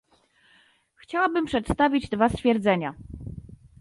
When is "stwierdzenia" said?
2.29-2.93